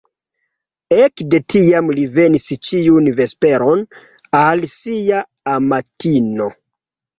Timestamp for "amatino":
5.57-6.53